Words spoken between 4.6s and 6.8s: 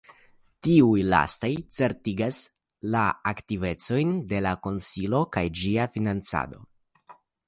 konsilo kaj ĝia financado.